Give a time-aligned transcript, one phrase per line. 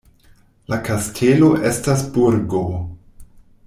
[0.73, 2.67] La kastelo estas burgo.